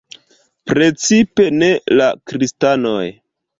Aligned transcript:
Precipe 0.71 1.47
ne 1.59 1.71
la 2.01 2.09
kristanoj. 2.33 3.07